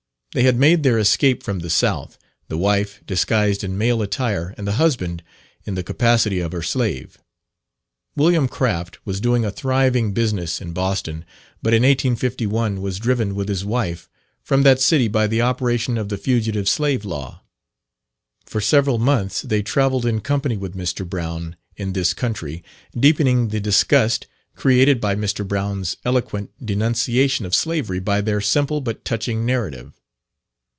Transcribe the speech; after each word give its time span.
They 0.33 0.43
had 0.43 0.55
made 0.55 0.83
their 0.83 0.97
escape 0.97 1.43
from 1.43 1.59
the 1.59 1.69
South, 1.69 2.17
the 2.47 2.57
wife 2.57 3.01
disguised 3.05 3.65
in 3.65 3.77
male 3.77 4.01
attire, 4.01 4.55
and 4.57 4.65
the 4.65 4.75
husband 4.79 5.23
in 5.65 5.75
the 5.75 5.83
capacity 5.83 6.39
of 6.39 6.53
her 6.53 6.61
slave. 6.61 7.17
William 8.15 8.47
Craft 8.47 9.05
was 9.05 9.19
doing 9.19 9.43
a 9.43 9.51
thriving 9.51 10.13
business 10.13 10.61
in 10.61 10.71
Boston, 10.71 11.25
but 11.61 11.73
in 11.73 11.81
1851 11.83 12.79
was 12.81 12.97
driven 12.97 13.35
with 13.35 13.49
his 13.49 13.65
wife 13.65 14.07
from 14.41 14.63
that 14.63 14.79
city 14.79 15.09
by 15.09 15.27
the 15.27 15.41
operation 15.41 15.97
of 15.97 16.07
the 16.07 16.17
Fugitive 16.17 16.69
Slave 16.69 17.03
Law. 17.03 17.43
For 18.45 18.61
several 18.61 18.99
months 18.99 19.41
they 19.41 19.61
travelled 19.61 20.05
in 20.05 20.21
company 20.21 20.55
with 20.55 20.77
Mr. 20.77 21.05
Brown 21.05 21.57
in 21.75 21.91
this 21.91 22.13
country, 22.13 22.63
deepening 22.97 23.49
the 23.49 23.59
disgust 23.59 24.27
created 24.55 25.01
by 25.01 25.13
Mr. 25.13 25.45
Brown's 25.45 25.97
eloquent 26.05 26.51
denunciation 26.65 27.45
of 27.45 27.53
slavery 27.53 27.99
by 27.99 28.21
their 28.21 28.39
simple 28.39 28.79
but 28.79 29.03
touching 29.03 29.45
narrative. 29.45 29.97